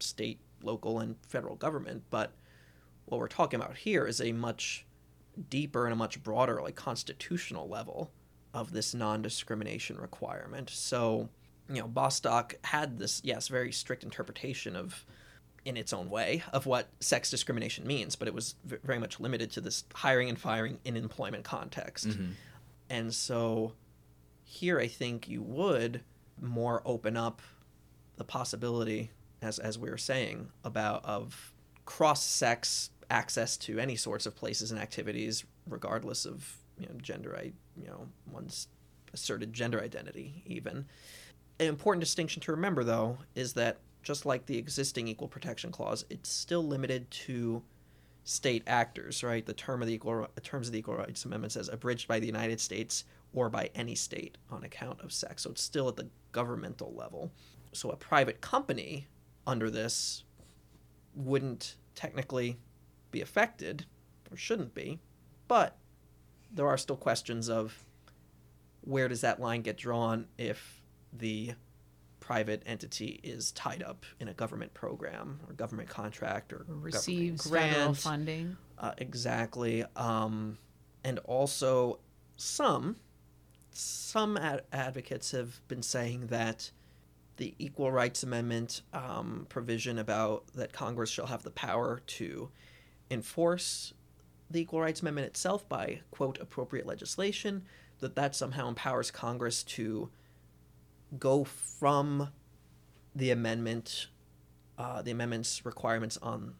[0.00, 2.32] state local and federal government but
[3.06, 4.86] what we're talking about here is a much
[5.50, 8.10] deeper and a much broader like constitutional level
[8.52, 10.70] of this non-discrimination requirement.
[10.70, 11.28] So
[11.68, 15.04] you know bostock had this yes very strict interpretation of
[15.64, 19.18] in its own way of what sex discrimination means but it was v- very much
[19.18, 22.08] limited to this hiring and firing in employment context.
[22.08, 22.32] Mm-hmm.
[22.90, 23.72] And so
[24.46, 26.02] here i think you would
[26.40, 27.40] more open up
[28.16, 29.10] the possibility,
[29.44, 31.52] as as we were saying, about of
[31.84, 37.38] cross-sex access to any sorts of places and activities, regardless of you know gender,
[37.76, 38.68] you know one's
[39.12, 40.86] asserted gender identity, even.
[41.60, 46.04] An important distinction to remember, though, is that just like the existing Equal Protection Clause,
[46.10, 47.62] it's still limited to
[48.24, 49.44] state actors, right?
[49.46, 52.26] The term of the equal terms of the Equal Rights Amendment says abridged by the
[52.26, 55.42] United States or by any state on account of sex.
[55.42, 57.30] So it's still at the governmental level.
[57.72, 59.06] So a private company
[59.46, 60.24] under this
[61.14, 62.58] wouldn't technically
[63.10, 63.86] be affected
[64.30, 64.98] or shouldn't be,
[65.48, 65.76] but
[66.52, 67.84] there are still questions of
[68.82, 71.52] where does that line get drawn if the
[72.20, 77.72] private entity is tied up in a government program or government contract or receives grant.
[77.72, 78.56] federal funding.
[78.78, 79.84] Uh, exactly.
[79.96, 80.58] Um,
[81.04, 82.00] and also,
[82.36, 82.96] some
[83.70, 86.70] some ad- advocates have been saying that
[87.36, 92.50] the Equal Rights Amendment um, provision about that Congress shall have the power to
[93.10, 93.92] enforce
[94.50, 97.64] the Equal Rights Amendment itself by quote appropriate legislation
[98.00, 100.10] that that somehow empowers Congress to
[101.18, 102.28] go from
[103.14, 104.08] the amendment,
[104.78, 106.54] uh, the amendment's requirements on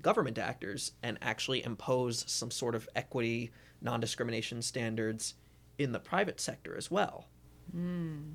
[0.00, 5.34] government actors, and actually impose some sort of equity, non-discrimination standards
[5.78, 7.26] in the private sector as well.
[7.76, 8.34] Mm.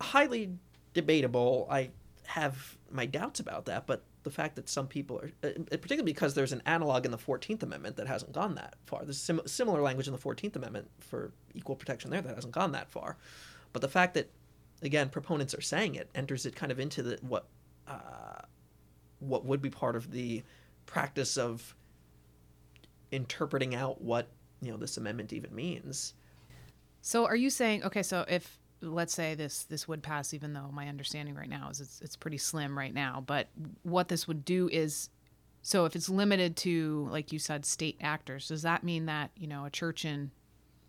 [0.00, 0.58] Highly
[0.96, 1.68] debatable.
[1.70, 1.90] I
[2.26, 6.34] have my doubts about that, but the fact that some people are, uh, particularly because
[6.34, 9.04] there's an analog in the 14th Amendment that hasn't gone that far.
[9.04, 12.72] There's sim- similar language in the 14th Amendment for equal protection there that hasn't gone
[12.72, 13.16] that far.
[13.72, 14.28] But the fact that
[14.82, 17.46] again, proponents are saying it enters it kind of into the what
[17.86, 18.42] uh,
[19.20, 20.42] what would be part of the
[20.86, 21.74] practice of
[23.12, 24.28] interpreting out what
[24.60, 26.14] you know this amendment even means.
[27.02, 28.02] So, are you saying okay?
[28.02, 31.80] So, if let's say this this would pass, even though my understanding right now is
[31.80, 33.48] it's it's pretty slim right now, but
[33.82, 35.10] what this would do is.
[35.62, 39.48] So if it's limited to, like you said, state actors, does that mean that you
[39.48, 40.30] know a church in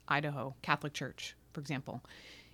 [0.08, 2.04] Idaho, Catholic Church, for example,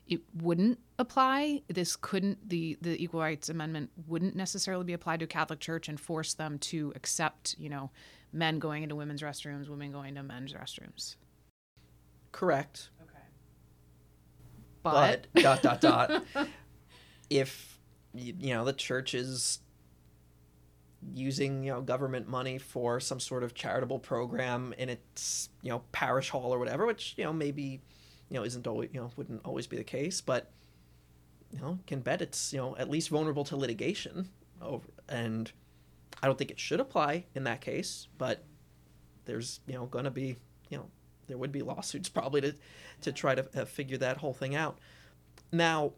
[0.07, 1.61] it wouldn't apply.
[1.67, 5.87] This couldn't the the Equal Rights Amendment wouldn't necessarily be applied to a Catholic Church
[5.87, 7.89] and force them to accept, you know,
[8.31, 11.15] men going into women's restrooms, women going to men's restrooms.
[12.31, 12.89] Correct.
[14.83, 16.23] But, But, dot dot dot.
[17.29, 17.79] if
[18.13, 19.59] you know the church is
[21.13, 25.83] using you know government money for some sort of charitable program in its you know
[25.91, 27.81] parish hall or whatever, which you know maybe
[28.29, 30.51] you know isn't always you know wouldn't always be the case, but
[31.51, 34.29] you know can bet it's you know at least vulnerable to litigation
[34.61, 35.51] over and
[36.21, 38.43] I don't think it should apply in that case, but
[39.25, 40.37] there's you know going to be
[40.69, 40.85] you know
[41.27, 42.55] there would be lawsuits probably to
[43.01, 44.77] to try to uh, figure that whole thing out.
[45.51, 45.93] Now,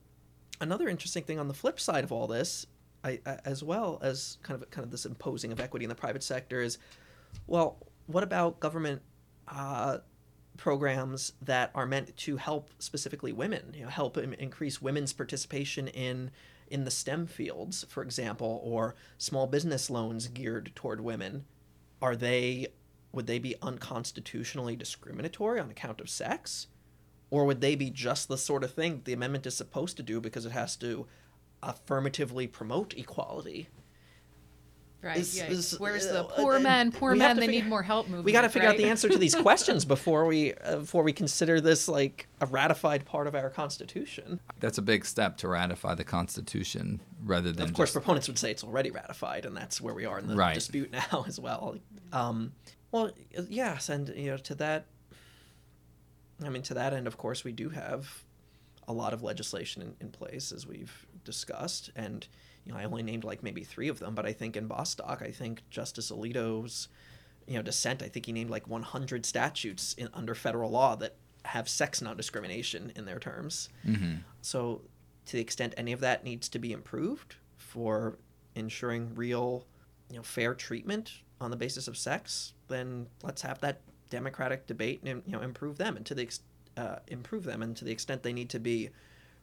[0.59, 2.65] another interesting thing on the flip side of all this,
[3.03, 5.95] I, I, as well as kind of kind of this imposing of equity in the
[5.95, 6.77] private sector, is
[7.47, 9.01] well, what about government
[9.47, 9.99] uh,
[10.57, 13.73] programs that are meant to help specifically women?
[13.75, 16.31] You know, help im- increase women's participation in
[16.67, 21.45] in the STEM fields, for example, or small business loans geared toward women.
[22.01, 22.67] Are they
[23.15, 26.67] would they be unconstitutionally discriminatory on account of sex?
[27.32, 30.19] Or would they be just the sort of thing the amendment is supposed to do
[30.21, 31.08] because it has to
[31.63, 33.69] affirmatively promote equality?
[35.01, 35.17] right.
[35.17, 35.45] is- yeah.
[35.47, 37.84] is- Where's the uh, poor uh, men, poor we have men, they figure- need more
[37.84, 38.25] help movement.
[38.25, 41.13] We got to figure out the answer to these questions before we uh, before we
[41.13, 44.39] consider this like a ratified part of our constitution.
[44.60, 48.38] That's a big step to ratify the Constitution rather than Of course, just proponents would
[48.39, 50.54] say it's already ratified, and that's where we are in the Right.
[50.56, 51.78] dispute now as well.
[52.12, 52.51] Um,
[52.95, 53.12] well,
[53.49, 54.86] yes, and you know, to that,
[56.41, 58.23] I mean, to that end, of course, we do have
[58.88, 62.25] a lot of legislation in, in place, as we've discussed, and
[62.63, 65.21] you know, I only named like maybe three of them, but I think in Bostock,
[65.21, 66.88] I think Justice Alito's,
[67.45, 71.15] you know, dissent, I think he named like 100 statutes in, under federal law that
[71.43, 73.67] have sex non-discrimination in their terms.
[73.86, 74.19] Mhm.
[74.41, 74.84] So,
[75.25, 78.19] to the extent any of that needs to be improved for
[78.55, 79.67] ensuring real,
[80.10, 85.02] you know, fair treatment on the basis of sex, then let's have that democratic debate
[85.04, 85.98] and you know improve them.
[85.98, 86.41] And to the ex-
[86.78, 88.89] uh, improve them, and to the extent they need to be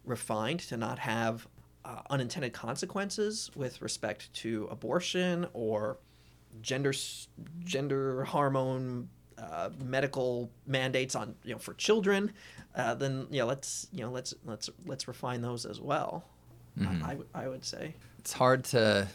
[0.04, 1.46] refined to not have
[1.84, 5.98] uh, unintended consequences with respect to abortion or
[6.60, 6.92] gender
[7.64, 12.32] gender hormone uh, medical mandates on you know for children,
[12.76, 16.24] uh, then you know let's you know let's let's let's refine those as well.
[16.78, 17.02] Mhm.
[17.02, 17.94] I, I I would say.
[18.18, 19.08] It's hard to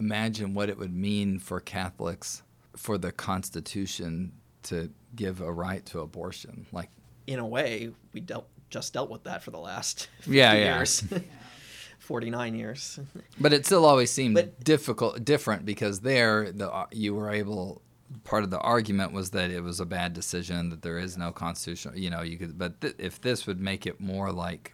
[0.00, 2.42] imagine what it would mean for Catholics
[2.76, 4.32] for the Constitution
[4.64, 6.66] to give a right to abortion.
[6.72, 6.90] Like,
[7.26, 10.76] in a way, we dealt just dealt with that for the last Yeah, few yeah.
[10.76, 11.04] years.
[11.98, 12.98] 49 years.
[13.40, 17.82] But it still always seemed But- difficult, different because there, the you were able.
[18.24, 21.30] Part of the argument was that it was a bad decision that there is no
[21.30, 21.94] constitutional.
[21.98, 22.56] You know, you could.
[22.56, 24.72] But th- if this would make it more like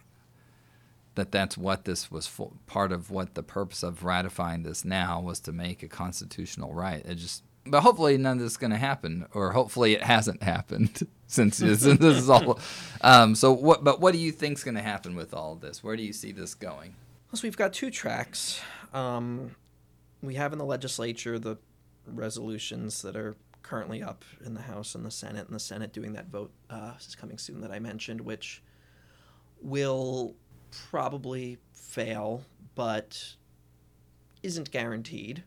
[1.15, 2.51] that, that's what this was for.
[2.65, 7.05] Part of what the purpose of ratifying this now was to make a constitutional right.
[7.05, 7.43] It just.
[7.67, 11.57] But hopefully none of this is going to happen, or hopefully it hasn't happened since,
[11.57, 12.59] since this is all.
[13.01, 13.83] Um, so what?
[13.83, 15.83] But what do you think's going to happen with all of this?
[15.83, 16.95] Where do you see this going?
[17.33, 18.61] So we've got two tracks.
[18.93, 19.55] Um,
[20.23, 21.57] we have in the legislature the
[22.07, 26.13] resolutions that are currently up in the House and the Senate, and the Senate doing
[26.13, 28.61] that vote uh, is coming soon that I mentioned, which
[29.61, 30.35] will
[30.71, 32.43] probably fail,
[32.75, 33.35] but
[34.43, 35.43] isn't guaranteed.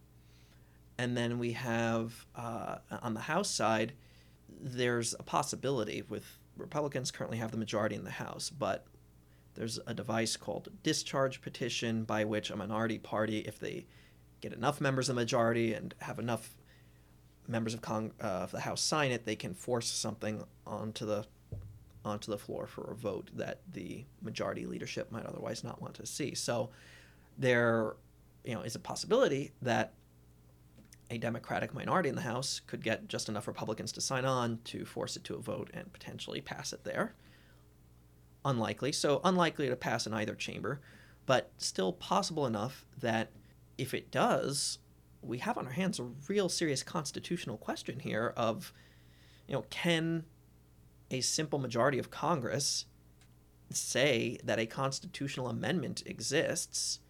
[0.97, 3.93] And then we have uh, on the House side,
[4.61, 6.25] there's a possibility with
[6.57, 8.85] Republicans currently have the majority in the House, but
[9.55, 13.87] there's a device called discharge petition by which a minority party, if they
[14.41, 16.55] get enough members of the majority and have enough
[17.47, 21.27] members of, Cong- uh, of the House sign it, they can force something onto the
[22.09, 26.07] onto the floor for a vote that the majority leadership might otherwise not want to
[26.07, 26.35] see.
[26.35, 26.71] So
[27.37, 27.97] there,
[28.45, 29.95] you know, is a possibility that
[31.11, 34.85] a Democratic minority in the House could get just enough Republicans to sign on to
[34.85, 37.15] force it to a vote and potentially pass it there
[38.45, 38.93] unlikely.
[38.93, 40.81] So unlikely to pass in either chamber,
[41.27, 43.31] but still possible enough that
[43.77, 44.79] if it does,
[45.23, 48.73] we have on our hands a real serious constitutional question here of,
[49.47, 50.25] you know, can
[51.11, 52.87] a simple majority of Congress
[53.71, 57.01] say that a constitutional amendment exists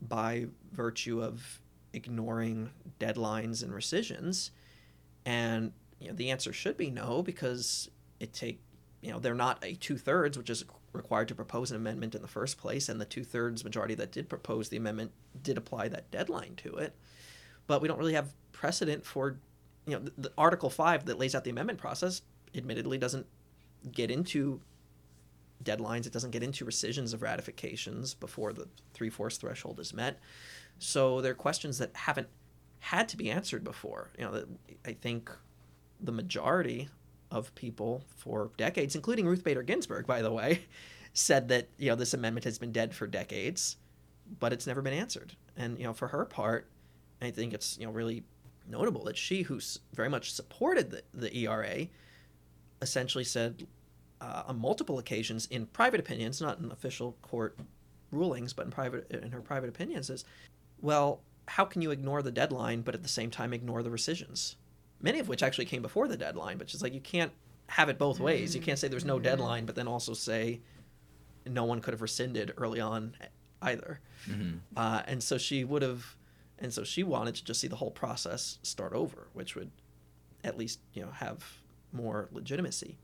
[0.00, 1.60] by virtue of
[1.92, 4.50] ignoring deadlines and rescissions?
[5.24, 8.60] And you know, the answer should be no because it take
[9.00, 12.22] you know they're not a two thirds, which is required to propose an amendment in
[12.22, 15.88] the first place, and the two thirds majority that did propose the amendment did apply
[15.88, 16.94] that deadline to it.
[17.66, 19.38] But we don't really have precedent for,
[19.86, 22.22] you know, the, the Article Five that lays out the amendment process.
[22.54, 23.26] Admittedly, doesn't
[23.90, 24.60] get into
[25.62, 26.06] deadlines.
[26.06, 30.18] It doesn't get into rescissions of ratifications before the three fourths threshold is met.
[30.78, 32.28] So there are questions that haven't
[32.80, 34.10] had to be answered before.
[34.18, 34.44] You know,
[34.84, 35.30] I think
[36.00, 36.88] the majority
[37.30, 40.62] of people for decades, including Ruth Bader Ginsburg, by the way,
[41.14, 43.76] said that you know this amendment has been dead for decades,
[44.40, 45.34] but it's never been answered.
[45.56, 46.68] And you know, for her part,
[47.20, 48.24] I think it's you know really
[48.68, 51.86] notable that she, who's very much supported the, the ERA,
[52.82, 53.66] essentially said
[54.20, 57.58] uh, on multiple occasions in private opinions, not in official court
[58.10, 60.24] rulings, but in private in her private opinions, is
[60.80, 64.56] well, how can you ignore the deadline but at the same time ignore the rescissions?
[65.00, 67.32] Many of which actually came before the deadline, but she's like you can't
[67.68, 68.54] have it both ways.
[68.54, 70.60] You can't say there's no deadline, but then also say
[71.46, 73.14] no one could have rescinded early on
[73.62, 74.00] either.
[74.76, 76.16] Uh, and so she would have,
[76.58, 79.70] and so she wanted to just see the whole process start over, which would
[80.44, 81.44] at least you know have
[81.92, 82.98] more legitimacy.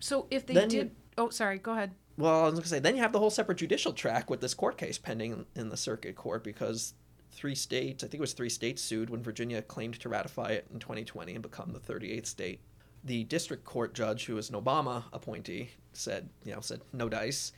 [0.00, 1.92] So if they Then did, you- oh, sorry, go ahead.
[2.18, 4.40] Well, I was going to say, then you have the whole separate judicial track with
[4.40, 6.94] this court case pending in the circuit court because
[7.30, 10.66] three states, I think it was three states, sued when Virginia claimed to ratify it
[10.72, 12.60] in 2020 and become the 38th state.
[13.04, 17.52] The district court judge, who was an Obama appointee, said, you know, said no dice.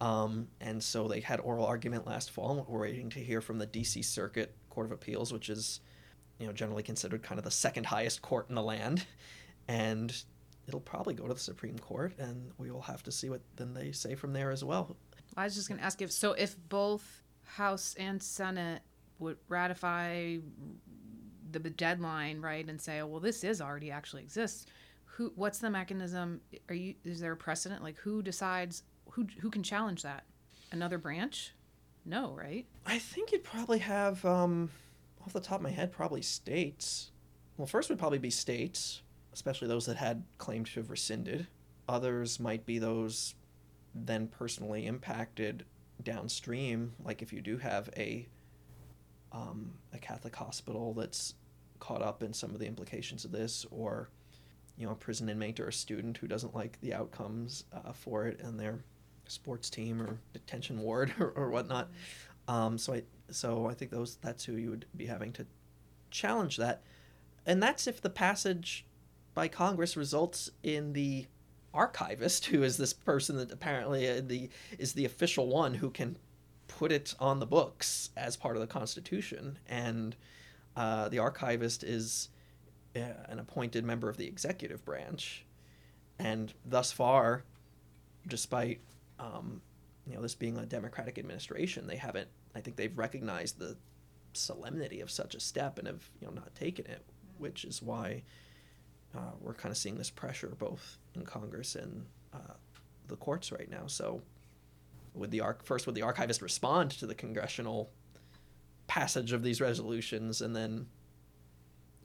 [0.00, 2.58] Um, and so they had oral argument last fall.
[2.58, 4.02] and We're waiting to hear from the D.C.
[4.02, 5.80] Circuit Court of Appeals, which is,
[6.38, 9.06] you know, generally considered kind of the second highest court in the land,
[9.68, 10.14] and
[10.66, 13.74] it'll probably go to the Supreme Court, and we will have to see what then
[13.74, 14.96] they say from there as well.
[15.36, 18.82] I was just going to ask if so if both House and Senate
[19.18, 20.36] would ratify
[21.50, 24.66] the deadline, right, and say, oh, well, this is already actually exists.
[25.04, 25.32] Who?
[25.36, 26.40] What's the mechanism?
[26.68, 26.94] Are you?
[27.04, 27.82] Is there a precedent?
[27.82, 28.82] Like who decides?
[29.10, 30.24] Who who can challenge that?
[30.72, 31.54] Another branch?
[32.04, 32.66] No, right?
[32.84, 34.70] I think you'd probably have, um,
[35.24, 37.12] off the top of my head, probably states.
[37.56, 39.00] Well, first would probably be states,
[39.34, 41.48] especially those that had claimed to have rescinded.
[41.88, 43.34] Others might be those
[43.94, 45.64] then personally impacted
[46.02, 48.26] downstream, like if you do have a
[49.32, 51.34] um, a Catholic hospital that's
[51.80, 54.08] caught up in some of the implications of this, or
[54.76, 58.26] you know, a prison inmate or a student who doesn't like the outcomes uh, for
[58.26, 58.78] it in their
[59.26, 61.90] sports team or detention ward or, or whatnot.
[62.46, 65.46] Um, so I so I think those that's who you would be having to
[66.10, 66.82] challenge that,
[67.46, 68.84] and that's if the passage
[69.34, 71.26] by Congress results in the
[71.74, 76.16] archivist, who is this person that apparently uh, the is the official one who can
[76.68, 80.16] put it on the books as part of the Constitution, and
[80.76, 82.28] uh, the archivist is
[82.96, 85.44] uh, an appointed member of the executive branch,
[86.18, 87.42] and thus far,
[88.28, 88.80] despite
[89.18, 89.60] um,
[90.06, 93.76] you know this being a Democratic administration, they haven't I think they've recognized the
[94.32, 97.02] solemnity of such a step and have you know not taken it,
[97.38, 98.22] which is why
[99.16, 102.54] uh, we're kind of seeing this pressure both in Congress and uh,
[103.08, 103.86] the courts right now.
[103.86, 104.22] So,
[105.14, 107.90] would the arc first would the archivist respond to the congressional
[108.86, 110.86] passage of these resolutions, and then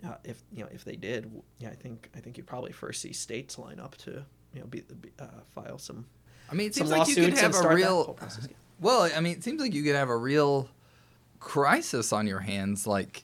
[0.05, 3.01] uh, if you know if they did, yeah, I think I think you'd probably first
[3.01, 4.84] see states line up to you know be,
[5.20, 6.05] uh, file some.
[6.51, 8.03] I mean, it seems like you could have a real.
[8.03, 8.57] whole process again.
[8.80, 10.70] Well, I mean, it seems like you could have a real
[11.39, 12.88] crisis on your hands.
[12.88, 13.24] Like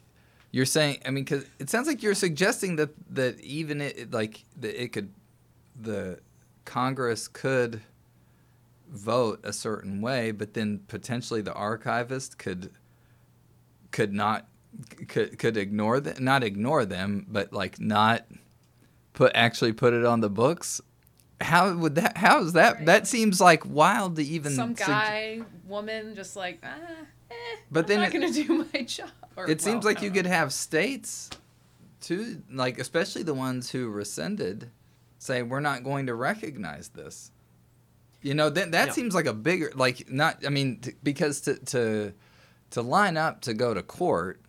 [0.55, 4.45] you're saying, I mean, because it sounds like you're suggesting that that even it like
[4.61, 5.11] that it could,
[5.77, 6.19] the
[6.63, 7.81] Congress could
[8.89, 12.71] vote a certain way, but then potentially the archivist could
[13.91, 14.47] could not
[15.09, 18.25] could could ignore them, not ignore them, but like not
[19.11, 20.79] put actually put it on the books.
[21.41, 22.15] How would that?
[22.15, 22.77] How is that?
[22.77, 22.85] Right.
[22.85, 24.53] That seems like wild to even.
[24.53, 27.07] Some guy, woman, just like, ah,
[27.53, 29.09] eh, But I'm then not it- gonna do my job.
[29.35, 31.29] Or, it seems well, like you don't could have states,
[32.01, 34.69] too, like especially the ones who rescinded,
[35.17, 37.31] say we're not going to recognize this.
[38.21, 38.93] You know that that Yeah.
[38.93, 40.45] seems like a bigger like not.
[40.45, 42.13] I mean t- because to to
[42.71, 44.39] to line up to go to court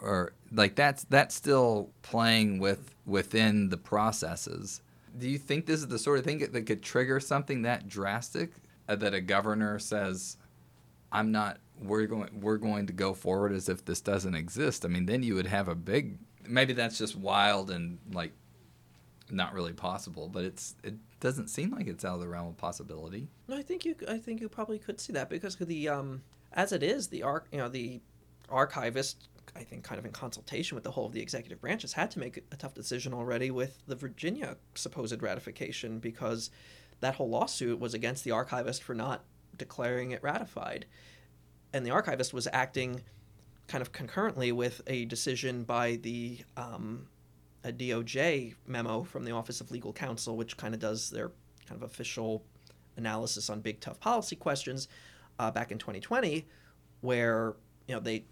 [0.00, 4.80] or like that's that's still playing with within the processes.
[5.18, 8.52] Do you think this is the sort of thing that could trigger something that drastic
[8.88, 10.36] uh, that a governor says,
[11.16, 11.58] "I'm not.
[11.80, 12.40] We're going.
[12.40, 15.46] We're going to go forward as if this doesn't exist." I mean, then you would
[15.46, 16.18] have a big.
[16.46, 18.32] Maybe that's just wild and like
[19.30, 22.56] not really possible, but it's it doesn't seem like it's out of the realm of
[22.56, 23.28] possibility.
[23.48, 23.96] No, I think you.
[24.08, 27.46] I think you probably could see that because the um, as it is, the arc,
[27.52, 28.00] you know, the
[28.50, 31.94] archivist, I think, kind of in consultation with the whole of the executive branch, has
[31.94, 36.50] had to make a tough decision already with the Virginia supposed ratification because
[37.00, 39.24] that whole lawsuit was against the archivist for not
[39.56, 40.86] declaring it ratified,
[41.72, 43.02] and the archivist was acting
[43.68, 47.08] kind of concurrently with a decision by the um,
[47.64, 51.32] a DOJ memo from the Office of Legal Counsel, which kind of does their
[51.66, 52.44] kind of official
[52.96, 54.88] analysis on big tough policy questions
[55.38, 56.46] uh, back in 2020,
[57.00, 57.56] where
[57.88, 58.24] you know they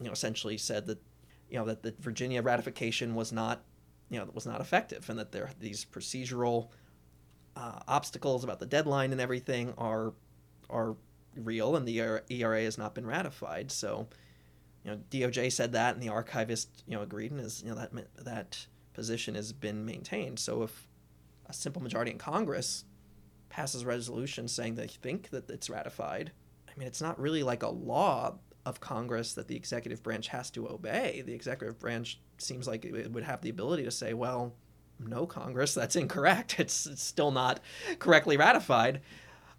[0.00, 0.98] you know essentially said that
[1.50, 3.62] you know that the Virginia ratification was not
[4.10, 6.68] you know was not effective, and that there these procedural
[7.56, 10.12] uh, obstacles about the deadline and everything are
[10.70, 10.96] are
[11.36, 13.70] real, and the ERA has not been ratified.
[13.70, 14.08] So
[14.84, 17.76] you know DOJ said that, and the archivist you know agreed, and is you know
[17.76, 17.92] that
[18.24, 20.38] that position has been maintained.
[20.38, 20.88] So if
[21.46, 22.84] a simple majority in Congress
[23.48, 26.32] passes a resolution saying they think that it's ratified,
[26.68, 30.50] I mean it's not really like a law of Congress that the executive branch has
[30.50, 31.22] to obey.
[31.24, 34.52] The executive branch seems like it would have the ability to say, well,
[35.00, 36.56] no, Congress, that's incorrect.
[36.58, 37.60] It's, it's still not
[37.98, 39.00] correctly ratified.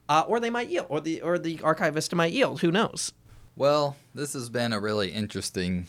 [0.09, 2.59] Uh, or they might yield, or the or the archivist might yield.
[2.61, 3.13] Who knows?
[3.55, 5.85] Well, this has been a really interesting.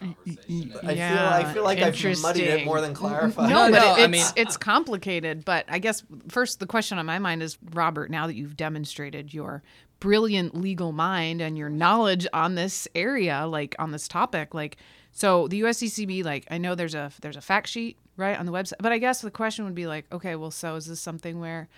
[0.00, 3.50] I feel I Yeah, feel like I've muddied it more than clarified.
[3.50, 5.44] No, No, but no, it- I it's mean- it's complicated.
[5.44, 9.34] But I guess first the question on my mind is, Robert, now that you've demonstrated
[9.34, 9.62] your
[9.98, 14.76] brilliant legal mind and your knowledge on this area, like on this topic, like
[15.12, 18.52] so the USCCB, like I know there's a there's a fact sheet right on the
[18.52, 21.40] website, but I guess the question would be like, okay, well, so is this something
[21.40, 21.68] where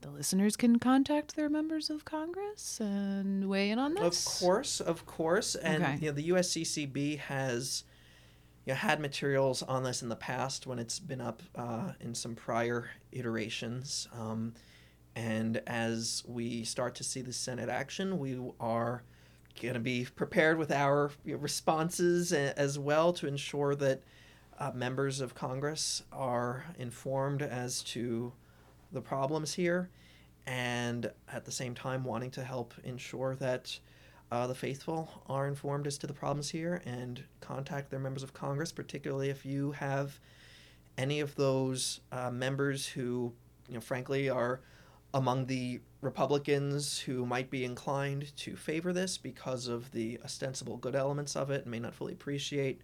[0.00, 4.26] the listeners can contact their members of Congress and weigh in on this.
[4.26, 5.96] Of course, of course, and Okay.
[6.00, 7.84] you know the USCCB has
[8.64, 12.14] you know, had materials on this in the past when it's been up uh, in
[12.14, 14.54] some prior iterations, um,
[15.16, 19.02] and as we start to see the Senate action, we are
[19.60, 24.02] going to be prepared with our responses as well to ensure that
[24.60, 28.32] uh, members of Congress are informed as to
[28.92, 29.90] the problems here,
[30.46, 33.78] and at the same time wanting to help ensure that
[34.30, 38.34] uh, the faithful are informed as to the problems here and contact their members of
[38.34, 40.18] Congress, particularly if you have
[40.98, 43.32] any of those uh, members who,
[43.68, 44.60] you know, frankly, are
[45.14, 50.94] among the Republicans who might be inclined to favor this because of the ostensible good
[50.94, 52.80] elements of it and may not fully appreciate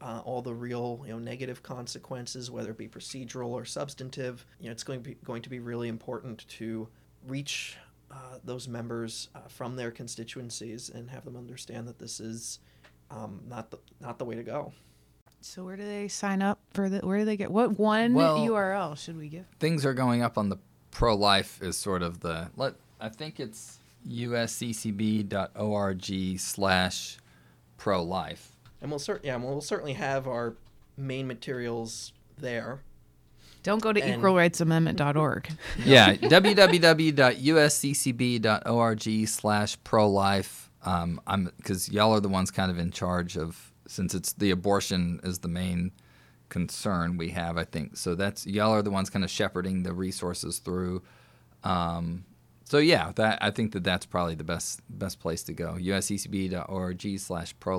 [0.00, 4.44] uh, all the real you know negative consequences, whether it be procedural or substantive.
[4.60, 6.88] You know, it's going to be going to be really important to
[7.26, 7.76] reach
[8.10, 12.58] uh, those members uh, from their constituencies and have them understand that this is
[13.10, 14.72] um, not the not the way to go.
[15.42, 16.98] So where do they sign up for the?
[17.00, 17.50] Where do they get?
[17.50, 19.46] What one Well- URL should we give?
[19.58, 20.56] Things are going up on the
[20.90, 22.74] pro life is sort of the let.
[23.00, 23.78] I think it's
[24.08, 26.04] usccb.org
[26.38, 27.18] slash
[27.78, 28.56] pro life.
[28.82, 30.54] And we'll cert- yeah, we'll certainly have our
[30.96, 32.80] main materials there.
[33.62, 35.50] Don't go to And- equalrightsamendment.org.
[35.84, 36.14] Yeah,
[37.90, 40.70] www.usccb.org slash pro life.
[40.82, 44.50] Um, I'm because y'all are the ones kind of in charge of since it's the
[44.50, 45.92] abortion is the main
[46.48, 47.58] concern we have.
[47.58, 48.14] I think so.
[48.14, 51.02] That's y'all are the ones kind of shepherding the resources through.
[51.64, 52.24] Um,
[52.64, 55.74] so yeah, that I think that that's probably the best best place to go.
[55.78, 57.78] usccb.org slash pro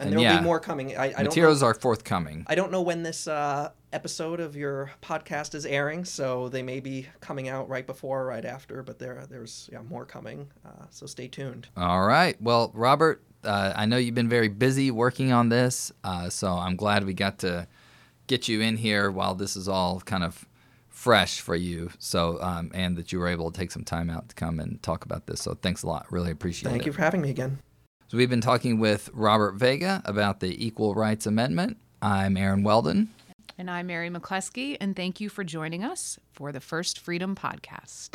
[0.00, 0.06] life.
[0.06, 0.96] And, there'll yeah, be more coming.
[0.96, 2.44] I, I don't know, materials are forthcoming.
[2.46, 6.80] I don't know when this uh, episode of your podcast is airing, so they may
[6.80, 8.82] be coming out right before or right after.
[8.82, 10.48] But there, there's yeah more coming.
[10.64, 11.68] Uh, so stay tuned.
[11.76, 12.40] All right.
[12.40, 16.76] Well, Robert, uh, I know you've been very busy working on this, uh, so I'm
[16.76, 17.66] glad we got to
[18.26, 20.46] get you in here while this is all kind of
[20.88, 21.90] fresh for you.
[21.98, 24.82] So, um, and that you were able to take some time out to come and
[24.82, 25.40] talk about this.
[25.40, 26.06] So, thanks a lot.
[26.10, 26.78] Really appreciate Thank it.
[26.80, 27.58] Thank you for having me again.
[28.10, 31.76] So, we've been talking with Robert Vega about the Equal Rights Amendment.
[32.02, 33.10] I'm Aaron Weldon.
[33.56, 38.10] And I'm Mary McClusky, and thank you for joining us for the First Freedom Podcast.